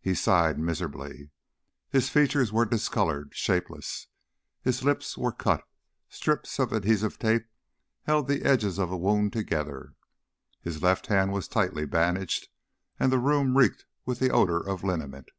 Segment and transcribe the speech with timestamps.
[0.00, 1.32] He sighed miserably.
[1.88, 4.06] His features were discolored, shapeless;
[4.62, 5.64] his lips were cut;
[6.08, 7.46] strips of adhesive tape
[8.04, 9.94] held the edges of a wound together;
[10.60, 12.46] his left hand was tightly bandaged
[13.00, 15.30] and the room reeked with the odor of liniment.